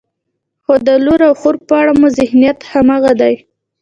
[0.63, 3.33] خو د لور او خور په اړه مو ذهنیت همغه دی.